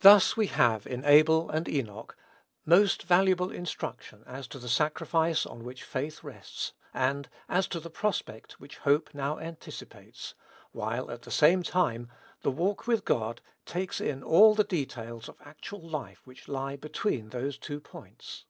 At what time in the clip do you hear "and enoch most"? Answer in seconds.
1.50-3.04